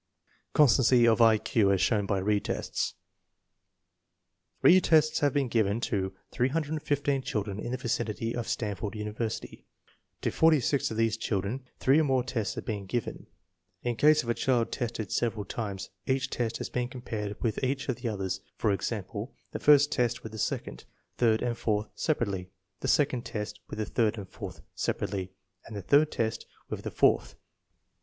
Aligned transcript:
Constancy 0.55 1.07
of 1.07 1.21
I 1.21 1.37
Q 1.37 1.71
as 1.71 1.79
shown 1.79 2.07
by 2.07 2.17
re 2.17 2.39
tests. 2.39 2.95
Re 4.63 4.81
tests 4.81 5.19
have 5.19 5.31
been 5.31 5.47
given 5.47 5.79
to 5.81 6.11
315 6.31 7.21
children 7.21 7.59
in 7.59 7.69
the 7.71 7.77
vicinity 7.77 8.35
of 8.35 8.47
Stan 8.47 8.77
ford 8.77 8.95
University. 8.95 9.63
To 10.23 10.31
46 10.31 10.89
of 10.89 10.97
these 10.97 11.17
children 11.17 11.67
three 11.77 11.99
or 11.99 12.03
more 12.03 12.23
tests 12.23 12.55
have 12.55 12.65
been 12.65 12.87
given. 12.87 13.27
In 13.83 13.95
case 13.95 14.23
of 14.23 14.29
a 14.29 14.33
child 14.33 14.71
tested 14.71 15.11
several 15.11 15.45
times, 15.45 15.91
each 16.07 16.31
test 16.31 16.57
has 16.57 16.71
been 16.71 16.87
compared 16.87 17.39
with 17.43 17.63
each 17.63 17.87
of 17.87 17.97
the 17.97 18.09
others; 18.09 18.39
for 18.55 18.71
example, 18.71 19.35
the 19.51 19.59
first 19.59 19.91
test 19.91 20.23
with 20.23 20.31
the 20.31 20.39
second, 20.39 20.83
third 21.19 21.43
and 21.43 21.55
fourth 21.55 21.89
separately, 21.93 22.49
the 22.79 22.87
second 22.87 23.23
test 23.23 23.59
with 23.69 23.77
the 23.77 23.85
third 23.85 24.17
and 24.17 24.29
fourth 24.29 24.61
separately, 24.73 25.31
and 25.67 25.75
the 25.75 25.81
third 25.83 26.11
test 26.11 26.47
with 26.71 26.81
the 26.81 26.89
fourth. 26.89 27.35